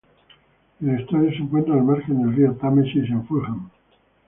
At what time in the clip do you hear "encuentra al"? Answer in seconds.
1.43-1.83